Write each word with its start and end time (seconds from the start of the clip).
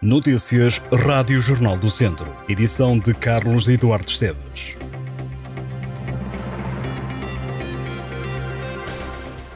Notícias 0.00 0.80
Rádio 0.92 1.40
Jornal 1.40 1.76
do 1.76 1.90
Centro. 1.90 2.32
Edição 2.48 2.96
de 2.96 3.12
Carlos 3.12 3.68
Eduardo 3.68 4.08
Esteves. 4.08 4.76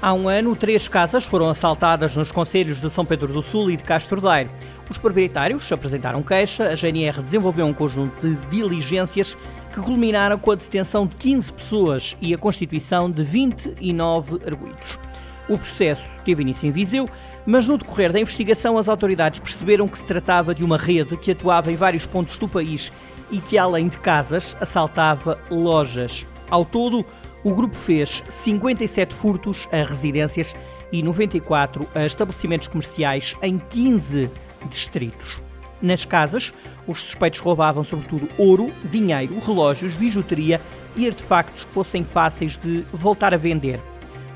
Há 0.00 0.14
um 0.14 0.28
ano, 0.28 0.54
três 0.54 0.86
casas 0.86 1.24
foram 1.24 1.48
assaltadas 1.48 2.14
nos 2.14 2.30
conselhos 2.30 2.80
de 2.80 2.88
São 2.88 3.04
Pedro 3.04 3.32
do 3.32 3.42
Sul 3.42 3.68
e 3.68 3.76
de 3.76 3.82
Castro 3.82 4.20
Daire. 4.20 4.48
Os 4.88 4.96
proprietários 4.96 5.72
apresentaram 5.72 6.22
queixa, 6.22 6.68
a 6.68 6.76
GNR 6.76 7.20
desenvolveu 7.20 7.66
um 7.66 7.74
conjunto 7.74 8.24
de 8.24 8.46
diligências 8.46 9.36
que 9.74 9.80
culminaram 9.80 10.38
com 10.38 10.52
a 10.52 10.54
detenção 10.54 11.04
de 11.04 11.16
15 11.16 11.52
pessoas 11.52 12.16
e 12.20 12.32
a 12.32 12.38
constituição 12.38 13.10
de 13.10 13.24
29 13.24 14.38
arguídos. 14.46 15.00
O 15.48 15.56
processo 15.56 16.18
teve 16.24 16.42
início 16.42 16.66
em 16.66 16.70
Viseu, 16.70 17.08
mas 17.46 17.66
no 17.66 17.78
decorrer 17.78 18.12
da 18.12 18.20
investigação 18.20 18.76
as 18.76 18.88
autoridades 18.88 19.40
perceberam 19.40 19.88
que 19.88 19.98
se 19.98 20.04
tratava 20.04 20.54
de 20.54 20.62
uma 20.62 20.76
rede 20.76 21.16
que 21.16 21.30
atuava 21.30 21.72
em 21.72 21.76
vários 21.76 22.04
pontos 22.04 22.36
do 22.38 22.46
país 22.46 22.92
e 23.30 23.38
que, 23.38 23.56
além 23.56 23.88
de 23.88 23.98
casas, 23.98 24.56
assaltava 24.60 25.38
lojas. 25.50 26.26
Ao 26.50 26.64
todo, 26.64 27.04
o 27.42 27.54
grupo 27.54 27.74
fez 27.74 28.22
57 28.28 29.14
furtos 29.14 29.68
a 29.72 29.76
residências 29.76 30.54
e 30.92 31.02
94 31.02 31.88
a 31.94 32.04
estabelecimentos 32.04 32.68
comerciais 32.68 33.36
em 33.42 33.58
15 33.58 34.30
distritos. 34.68 35.40
Nas 35.80 36.04
casas, 36.04 36.52
os 36.86 37.02
suspeitos 37.02 37.38
roubavam 37.38 37.84
sobretudo 37.84 38.28
ouro, 38.36 38.72
dinheiro, 38.84 39.38
relógios, 39.38 39.96
bijuteria 39.96 40.60
e 40.96 41.06
artefactos 41.06 41.64
que 41.64 41.72
fossem 41.72 42.02
fáceis 42.02 42.56
de 42.56 42.84
voltar 42.92 43.32
a 43.32 43.36
vender. 43.36 43.80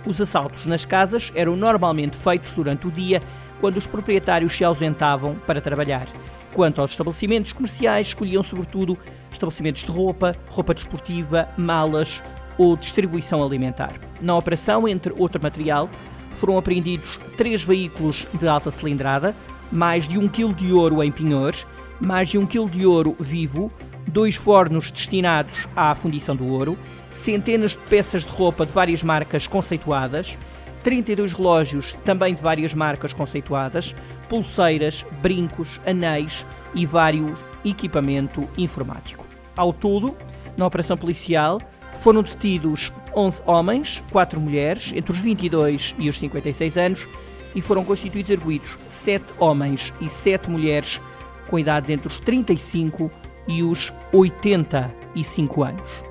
Os 0.04 0.20
assaltos 0.20 0.66
nas 0.66 0.84
casas 0.84 1.32
eram 1.34 1.56
normalmente 1.56 2.16
feitos 2.16 2.54
durante 2.54 2.86
o 2.86 2.90
dia, 2.90 3.22
quando 3.60 3.76
os 3.76 3.86
proprietários 3.86 4.52
se 4.52 4.64
ausentavam 4.64 5.36
para 5.46 5.60
trabalhar. 5.60 6.06
Quanto 6.52 6.80
aos 6.80 6.90
estabelecimentos 6.90 7.52
comerciais, 7.52 8.08
escolhiam 8.08 8.42
sobretudo 8.42 8.98
estabelecimentos 9.30 9.84
de 9.84 9.90
roupa, 9.90 10.36
roupa 10.48 10.74
desportiva, 10.74 11.48
malas 11.56 12.22
ou 12.58 12.76
distribuição 12.76 13.42
alimentar. 13.42 13.92
Na 14.20 14.36
operação, 14.36 14.86
entre 14.86 15.14
outro 15.16 15.40
material, 15.40 15.88
foram 16.32 16.58
apreendidos 16.58 17.18
três 17.36 17.62
veículos 17.64 18.26
de 18.34 18.48
alta 18.48 18.70
cilindrada, 18.70 19.34
mais 19.70 20.06
de 20.06 20.18
um 20.18 20.28
quilo 20.28 20.52
de 20.52 20.72
ouro 20.72 21.02
em 21.02 21.10
pinhores, 21.10 21.66
mais 22.00 22.28
de 22.28 22.38
um 22.38 22.44
quilo 22.44 22.68
de 22.68 22.84
ouro 22.84 23.16
vivo, 23.18 23.72
dois 24.06 24.34
fornos 24.34 24.90
destinados 24.90 25.68
à 25.76 25.94
fundição 25.94 26.34
do 26.34 26.46
ouro, 26.46 26.78
centenas 27.10 27.72
de 27.72 27.78
peças 27.78 28.24
de 28.24 28.32
roupa 28.32 28.66
de 28.66 28.72
várias 28.72 29.02
marcas 29.02 29.46
conceituadas, 29.46 30.38
32 30.82 31.32
relógios 31.32 31.96
também 32.04 32.34
de 32.34 32.42
várias 32.42 32.74
marcas 32.74 33.12
conceituadas, 33.12 33.94
pulseiras, 34.28 35.04
brincos, 35.20 35.80
anéis 35.86 36.44
e 36.74 36.84
vários 36.84 37.44
equipamento 37.64 38.48
informático. 38.58 39.24
Ao 39.56 39.72
todo, 39.72 40.16
na 40.56 40.66
operação 40.66 40.96
policial, 40.96 41.60
foram 41.94 42.22
detidos 42.22 42.92
11 43.14 43.42
homens, 43.46 44.02
4 44.10 44.40
mulheres, 44.40 44.92
entre 44.94 45.12
os 45.12 45.20
22 45.20 45.94
e 45.98 46.08
os 46.08 46.18
56 46.18 46.76
anos, 46.76 47.08
e 47.54 47.60
foram 47.60 47.84
constituídos 47.84 48.30
arguídos 48.30 48.78
7 48.88 49.34
homens 49.38 49.92
e 50.00 50.08
7 50.08 50.50
mulheres 50.50 51.00
com 51.48 51.58
idades 51.58 51.90
entre 51.90 52.08
os 52.08 52.18
35 52.18 53.10
e 53.21 53.21
os 53.62 53.92
85 54.12 55.64
anos. 55.64 56.04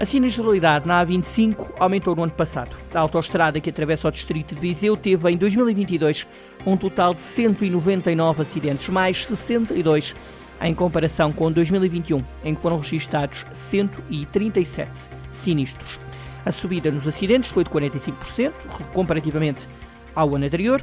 A 0.00 0.04
sinistralidade 0.06 0.88
na 0.88 1.04
A25 1.04 1.72
aumentou 1.78 2.16
no 2.16 2.22
ano 2.22 2.32
passado. 2.32 2.74
A 2.94 3.00
autoestrada 3.00 3.60
que 3.60 3.68
atravessa 3.68 4.08
o 4.08 4.10
distrito 4.10 4.54
de 4.54 4.60
Viseu 4.60 4.96
teve 4.96 5.30
em 5.30 5.36
2022 5.36 6.26
um 6.66 6.74
total 6.74 7.12
de 7.12 7.20
199 7.20 8.42
acidentes, 8.42 8.88
mais 8.88 9.26
62 9.26 10.14
em 10.62 10.74
comparação 10.74 11.32
com 11.32 11.52
2021, 11.52 12.22
em 12.44 12.54
que 12.54 12.60
foram 12.62 12.78
registados 12.78 13.44
137 13.52 15.10
sinistros. 15.30 16.00
A 16.44 16.50
subida 16.50 16.90
nos 16.90 17.06
acidentes 17.06 17.50
foi 17.50 17.64
de 17.64 17.70
45%, 17.70 18.52
comparativamente 18.94 19.68
ao 20.14 20.34
ano 20.34 20.46
anterior, 20.46 20.80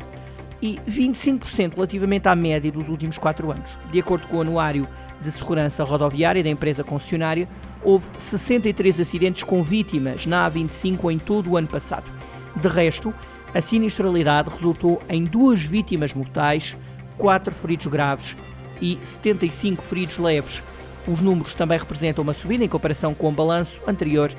e 0.61 0.79
25% 0.87 1.75
relativamente 1.75 2.27
à 2.27 2.35
média 2.35 2.71
dos 2.71 2.89
últimos 2.89 3.17
quatro 3.17 3.51
anos. 3.51 3.77
De 3.91 3.99
acordo 3.99 4.27
com 4.27 4.37
o 4.37 4.41
Anuário 4.41 4.87
de 5.21 5.31
Segurança 5.31 5.83
Rodoviária 5.83 6.43
da 6.43 6.49
empresa 6.49 6.83
concessionária, 6.83 7.47
houve 7.83 8.09
63 8.17 8.99
acidentes 8.99 9.43
com 9.43 9.63
vítimas 9.63 10.25
na 10.25 10.49
A25 10.49 11.11
em 11.11 11.17
todo 11.17 11.51
o 11.51 11.57
ano 11.57 11.67
passado. 11.67 12.11
De 12.55 12.67
resto, 12.67 13.13
a 13.53 13.61
sinistralidade 13.61 14.49
resultou 14.49 15.01
em 15.09 15.23
duas 15.23 15.61
vítimas 15.61 16.13
mortais, 16.13 16.77
quatro 17.17 17.53
feridos 17.53 17.87
graves 17.87 18.35
e 18.81 18.99
75 19.01 19.81
feridos 19.81 20.17
leves. 20.17 20.63
Os 21.07 21.21
números 21.21 21.53
também 21.53 21.79
representam 21.79 22.23
uma 22.23 22.33
subida 22.33 22.63
em 22.63 22.67
comparação 22.67 23.13
com 23.13 23.29
o 23.29 23.31
balanço 23.31 23.81
anterior 23.87 24.31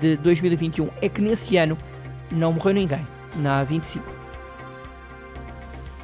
de 0.00 0.16
2021. 0.16 0.88
É 1.00 1.08
que 1.08 1.20
nesse 1.20 1.56
ano 1.56 1.76
não 2.30 2.52
morreu 2.52 2.74
ninguém 2.74 3.04
na 3.36 3.64
A25. 3.64 4.00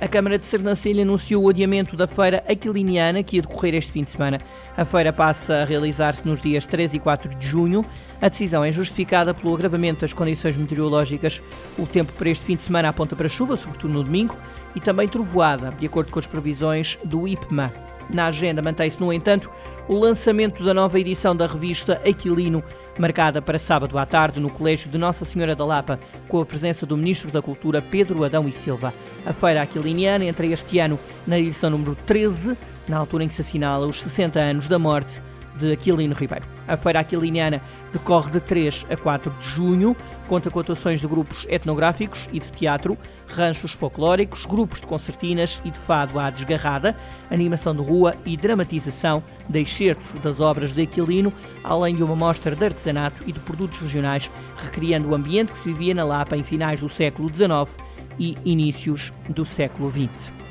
A 0.00 0.06
Câmara 0.06 0.38
de 0.38 0.46
Sernancelha 0.46 1.02
anunciou 1.02 1.42
o 1.42 1.48
adiamento 1.48 1.96
da 1.96 2.06
feira 2.06 2.44
aquiliniana 2.48 3.20
que 3.20 3.34
ia 3.34 3.42
decorrer 3.42 3.74
este 3.74 3.90
fim 3.90 4.04
de 4.04 4.10
semana. 4.10 4.40
A 4.76 4.84
feira 4.84 5.12
passa 5.12 5.56
a 5.56 5.64
realizar-se 5.64 6.24
nos 6.24 6.40
dias 6.40 6.64
3 6.64 6.94
e 6.94 6.98
4 7.00 7.34
de 7.34 7.48
junho. 7.48 7.84
A 8.22 8.28
decisão 8.28 8.64
é 8.64 8.70
justificada 8.70 9.34
pelo 9.34 9.52
agravamento 9.52 10.02
das 10.02 10.12
condições 10.12 10.56
meteorológicas. 10.56 11.42
O 11.76 11.84
tempo 11.84 12.12
para 12.12 12.30
este 12.30 12.44
fim 12.44 12.54
de 12.54 12.62
semana 12.62 12.90
aponta 12.90 13.16
para 13.16 13.28
chuva, 13.28 13.56
sobretudo 13.56 13.92
no 13.92 14.04
domingo, 14.04 14.36
e 14.76 14.80
também 14.80 15.08
trovoada, 15.08 15.72
de 15.76 15.86
acordo 15.86 16.12
com 16.12 16.20
as 16.20 16.28
previsões 16.28 16.96
do 17.04 17.26
IPMA. 17.26 17.72
Na 18.10 18.26
agenda 18.26 18.62
mantém-se, 18.62 19.00
no 19.00 19.12
entanto, 19.12 19.50
o 19.86 19.98
lançamento 19.98 20.64
da 20.64 20.72
nova 20.72 20.98
edição 20.98 21.36
da 21.36 21.46
revista 21.46 22.00
Aquilino, 22.08 22.62
marcada 22.98 23.40
para 23.42 23.58
sábado 23.58 23.98
à 23.98 24.06
tarde 24.06 24.40
no 24.40 24.50
Colégio 24.50 24.90
de 24.90 24.98
Nossa 24.98 25.24
Senhora 25.24 25.54
da 25.54 25.64
Lapa, 25.64 26.00
com 26.26 26.40
a 26.40 26.46
presença 26.46 26.86
do 26.86 26.96
Ministro 26.96 27.30
da 27.30 27.42
Cultura 27.42 27.82
Pedro 27.82 28.24
Adão 28.24 28.48
e 28.48 28.52
Silva. 28.52 28.94
A 29.26 29.32
feira 29.32 29.62
aquiliniana 29.62 30.24
entra 30.24 30.46
este 30.46 30.78
ano 30.78 30.98
na 31.26 31.38
edição 31.38 31.70
número 31.70 31.94
13, 32.06 32.56
na 32.88 32.96
altura 32.96 33.24
em 33.24 33.28
que 33.28 33.34
se 33.34 33.42
assinala 33.42 33.86
os 33.86 34.00
60 34.00 34.40
anos 34.40 34.68
da 34.68 34.78
morte 34.78 35.22
de 35.58 35.72
Aquilino 35.72 36.14
Ribeiro. 36.14 36.46
A 36.66 36.76
Feira 36.76 37.00
Aquiliniana 37.00 37.60
decorre 37.92 38.30
de 38.30 38.40
3 38.40 38.86
a 38.90 38.96
4 38.96 39.30
de 39.38 39.48
junho, 39.48 39.96
conta 40.26 40.50
com 40.50 40.60
atuações 40.60 41.00
de 41.00 41.06
grupos 41.06 41.46
etnográficos 41.48 42.28
e 42.32 42.38
de 42.38 42.52
teatro, 42.52 42.96
ranchos 43.26 43.72
folclóricos, 43.72 44.46
grupos 44.46 44.80
de 44.80 44.86
concertinas 44.86 45.60
e 45.64 45.70
de 45.70 45.78
fado 45.78 46.18
à 46.18 46.30
desgarrada, 46.30 46.96
animação 47.30 47.74
de 47.74 47.82
rua 47.82 48.14
e 48.24 48.36
dramatização 48.36 49.22
de 49.48 49.60
excertos 49.60 50.10
das 50.20 50.40
obras 50.40 50.72
de 50.72 50.82
Aquilino, 50.82 51.32
além 51.64 51.94
de 51.94 52.02
uma 52.02 52.16
mostra 52.16 52.54
de 52.54 52.64
artesanato 52.64 53.22
e 53.26 53.32
de 53.32 53.40
produtos 53.40 53.80
regionais, 53.80 54.30
recriando 54.56 55.08
o 55.08 55.14
ambiente 55.14 55.52
que 55.52 55.58
se 55.58 55.72
vivia 55.72 55.94
na 55.94 56.04
Lapa 56.04 56.36
em 56.36 56.42
finais 56.42 56.80
do 56.80 56.88
século 56.88 57.28
XIX 57.34 57.76
e 58.18 58.36
inícios 58.44 59.12
do 59.28 59.44
século 59.44 59.90
XX. 59.90 60.47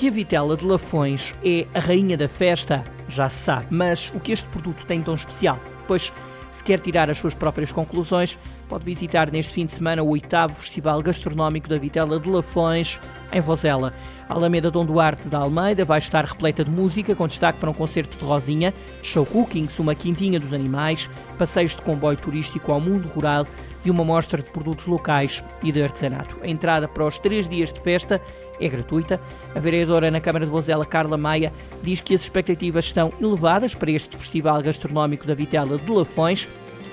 Que 0.00 0.08
a 0.08 0.10
vitela 0.10 0.56
de 0.56 0.64
Lafões 0.64 1.34
é 1.44 1.66
a 1.74 1.78
rainha 1.78 2.16
da 2.16 2.26
festa, 2.26 2.82
já 3.06 3.28
se 3.28 3.44
sabe, 3.44 3.66
mas 3.68 4.10
o 4.14 4.18
que 4.18 4.32
este 4.32 4.48
produto 4.48 4.86
tem 4.86 5.02
tão 5.02 5.14
especial? 5.14 5.60
Pois, 5.86 6.10
se 6.50 6.64
quer 6.64 6.80
tirar 6.80 7.10
as 7.10 7.18
suas 7.18 7.34
próprias 7.34 7.70
conclusões, 7.70 8.38
pode 8.66 8.82
visitar 8.82 9.30
neste 9.30 9.52
fim 9.52 9.66
de 9.66 9.72
semana 9.72 10.02
o 10.02 10.08
oitavo 10.08 10.54
Festival 10.54 11.02
Gastronómico 11.02 11.68
da 11.68 11.76
Vitela 11.76 12.18
de 12.18 12.30
Lafões, 12.30 12.98
em 13.30 13.42
Vozela. 13.42 13.92
A 14.26 14.32
Alameda 14.32 14.70
Dom 14.70 14.86
Duarte 14.86 15.28
da 15.28 15.40
Almeida 15.40 15.84
vai 15.84 15.98
estar 15.98 16.24
repleta 16.24 16.64
de 16.64 16.70
música, 16.70 17.14
com 17.14 17.28
destaque 17.28 17.58
para 17.58 17.68
um 17.68 17.74
concerto 17.74 18.16
de 18.16 18.24
Rosinha, 18.24 18.72
show 19.02 19.26
cookings, 19.26 19.78
uma 19.80 19.94
quintinha 19.94 20.40
dos 20.40 20.54
animais, 20.54 21.10
passeios 21.36 21.76
de 21.76 21.82
comboio 21.82 22.16
turístico 22.16 22.72
ao 22.72 22.80
mundo 22.80 23.06
rural 23.08 23.46
e 23.84 23.90
uma 23.90 24.02
mostra 24.04 24.42
de 24.42 24.50
produtos 24.50 24.86
locais 24.86 25.44
e 25.62 25.70
de 25.70 25.82
artesanato. 25.82 26.38
A 26.42 26.48
entrada 26.48 26.88
para 26.88 27.04
os 27.04 27.18
três 27.18 27.46
dias 27.46 27.70
de 27.70 27.80
festa 27.80 28.18
é 28.60 28.68
gratuita. 28.68 29.20
A 29.54 29.60
vereadora 29.60 30.10
na 30.10 30.20
Câmara 30.20 30.44
de 30.44 30.50
Vozela, 30.50 30.84
Carla 30.84 31.16
Maia, 31.16 31.52
diz 31.82 32.00
que 32.00 32.14
as 32.14 32.22
expectativas 32.22 32.84
estão 32.84 33.12
elevadas 33.20 33.74
para 33.74 33.90
este 33.90 34.16
Festival 34.16 34.62
Gastronómico 34.62 35.26
da 35.26 35.34
Vitela 35.34 35.78
de 35.78 35.90
Lafões. 35.90 36.48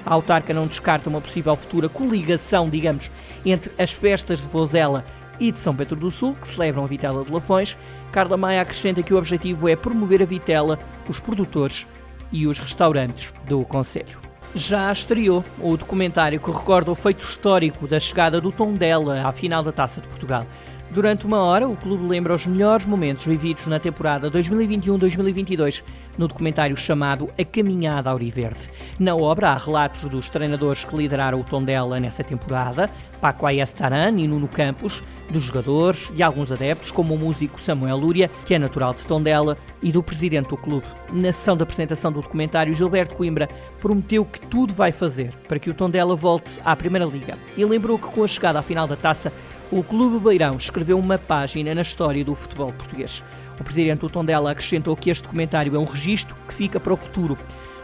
A 0.05 0.13
autarca 0.13 0.53
não 0.53 0.67
descarta 0.67 1.09
uma 1.09 1.21
possível 1.21 1.55
futura 1.55 1.89
coligação, 1.89 2.69
digamos, 2.69 3.11
entre 3.45 3.71
as 3.77 3.91
festas 3.91 4.39
de 4.39 4.47
Vozela 4.47 5.05
e 5.39 5.51
de 5.51 5.59
São 5.59 5.75
Pedro 5.75 5.95
do 5.95 6.09
Sul, 6.09 6.33
que 6.33 6.47
celebram 6.47 6.83
a 6.83 6.87
Vitela 6.87 7.23
de 7.23 7.31
Lafões. 7.31 7.77
Carla 8.11 8.37
Maia 8.37 8.61
acrescenta 8.61 9.03
que 9.03 9.13
o 9.13 9.17
objetivo 9.17 9.67
é 9.67 9.75
promover 9.75 10.21
a 10.21 10.25
Vitela, 10.25 10.79
os 11.09 11.19
produtores 11.19 11.85
e 12.31 12.47
os 12.47 12.59
restaurantes 12.59 13.33
do 13.47 13.63
Conselho. 13.65 14.19
Já 14.55 14.91
estreou 14.91 15.43
o 15.59 15.77
documentário 15.77 16.39
que 16.39 16.49
recorda 16.49 16.89
o 16.89 16.95
feito 16.95 17.19
histórico 17.19 17.87
da 17.87 17.99
chegada 17.99 18.41
do 18.41 18.51
Tondela 18.51 19.27
à 19.27 19.31
final 19.31 19.61
da 19.61 19.71
Taça 19.71 20.01
de 20.01 20.07
Portugal. 20.07 20.45
Durante 20.89 21.25
uma 21.25 21.39
hora, 21.39 21.67
o 21.67 21.75
clube 21.75 22.07
lembra 22.07 22.33
os 22.33 22.47
melhores 22.47 22.85
momentos 22.85 23.25
vividos 23.25 23.67
na 23.67 23.77
temporada 23.77 24.31
2021-2022 24.31 25.83
no 26.17 26.27
documentário 26.27 26.75
chamado 26.77 27.29
A 27.37 27.43
Caminhada 27.43 28.09
Auriverde. 28.09 28.69
Na 28.97 29.15
obra 29.15 29.49
há 29.49 29.57
relatos 29.57 30.03
dos 30.03 30.29
treinadores 30.29 30.85
que 30.85 30.95
lideraram 30.95 31.41
o 31.41 31.43
Tondela 31.43 31.99
nessa 31.99 32.23
temporada, 32.23 32.89
Paco 33.19 33.45
Ayestaran 33.45 34.11
e 34.17 34.27
Nuno 34.27 34.47
Campos, 34.47 35.03
dos 35.29 35.43
jogadores, 35.43 36.11
de 36.15 36.23
alguns 36.23 36.51
adeptos, 36.51 36.89
como 36.89 37.13
o 37.13 37.17
músico 37.17 37.59
Samuel 37.59 37.97
Lúria, 37.97 38.31
que 38.45 38.53
é 38.53 38.59
natural 38.59 38.93
de 38.93 39.05
Tondela, 39.05 39.57
e 39.83 39.91
do 39.91 40.01
presidente 40.01 40.49
do 40.49 40.57
clube. 40.57 40.85
Na 41.11 41.31
sessão 41.31 41.55
de 41.55 41.63
apresentação 41.63 42.11
do 42.11 42.21
documentário, 42.21 42.73
Gilberto 42.73 43.13
Coimbra 43.13 43.47
prometeu 43.79 44.25
que 44.25 44.39
tudo 44.39 44.73
vai 44.73 44.91
fazer 44.91 45.31
para 45.47 45.59
que 45.59 45.69
o 45.69 45.73
Tondela 45.73 46.15
volte 46.15 46.59
à 46.63 46.75
Primeira 46.75 47.05
Liga 47.05 47.37
e 47.55 47.63
lembrou 47.63 47.99
que 47.99 48.07
com 48.07 48.23
a 48.23 48.27
chegada 48.27 48.59
à 48.59 48.63
final 48.63 48.87
da 48.87 48.95
taça 48.95 49.31
o 49.69 49.83
Clube 49.83 50.23
Beirão 50.23 50.55
escreveu 50.55 50.97
uma 50.97 51.17
página 51.17 51.75
na 51.75 51.81
história 51.81 52.23
do 52.23 52.33
futebol 52.33 52.71
português. 52.71 53.23
O 53.59 53.63
presidente 53.63 53.99
do 53.99 54.09
Tondela 54.09 54.51
acrescentou 54.51 54.95
que 54.95 55.09
este 55.09 55.23
documentário 55.23 55.75
é 55.75 55.79
um 55.79 55.83
registro 55.83 56.35
que 56.47 56.53
fica 56.53 56.79
para 56.79 56.93
o 56.93 56.97
futuro. 56.97 57.37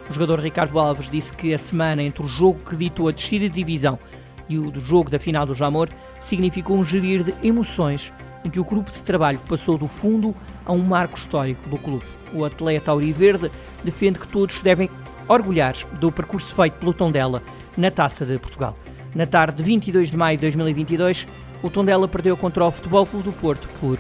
O 0.10 0.14
jogador 0.14 0.40
Ricardo 0.40 0.80
Alves 0.80 1.10
disse 1.10 1.34
que 1.34 1.54
a 1.54 1.58
semana 1.58 2.02
entre 2.02 2.24
o 2.24 2.28
jogo 2.28 2.64
que 2.64 2.76
ditou 2.76 3.10
a 3.10 3.12
descida 3.12 3.50
de 3.50 3.56
divisão 3.56 4.00
e 4.48 4.58
o 4.58 4.72
do 4.72 4.80
jogo 4.80 5.10
da 5.10 5.20
final 5.20 5.46
do 5.46 5.54
Jamor 5.54 5.90
significou 6.22 6.78
um 6.78 6.84
gerir 6.84 7.24
de 7.24 7.34
emoções 7.44 8.14
em 8.46 8.50
que 8.50 8.60
o 8.60 8.66
grupo 8.66 8.92
de 8.92 9.02
trabalho 9.04 9.40
passou 9.48 9.78
do 9.78 9.88
fundo 9.88 10.34
a 10.66 10.72
um 10.72 10.80
marco 10.80 11.18
histórico 11.18 11.70
do 11.70 11.78
clube. 11.78 12.06
O 12.34 12.46
atleta 12.46 12.92
Auriverde 12.92 13.52
defende 13.84 14.20
que 14.20 14.28
todos 14.28 14.62
devem 14.62 14.90
orgulhar 15.28 15.76
do 16.00 16.12
percurso 16.12 16.54
feito 16.56 16.76
pelo 16.76 16.94
Tondela 16.94 17.42
na 17.78 17.92
Taça 17.92 18.26
de 18.26 18.38
Portugal. 18.38 18.78
Na 19.16 19.26
tarde 19.26 19.58
de 19.58 19.64
22 19.64 20.12
de 20.12 20.18
maio 20.18 20.38
de 20.38 20.42
2022, 20.42 21.28
o 21.64 21.70
Tondela 21.70 22.08
perdeu 22.08 22.38
contra 22.38 22.66
o 22.66 22.72
Futebol 22.72 23.06
Clube 23.06 23.26
do 23.26 23.32
Porto 23.32 23.68
por 23.80 23.98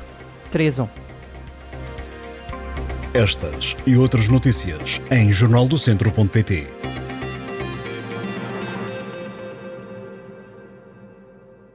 3 0.52 0.80
1. 0.80 0.88
Estas 3.14 3.78
e 3.86 3.96
outras 3.96 4.28
notícias 4.28 5.02
em 5.10 5.32
jornaldocentro.pt. 5.32 6.83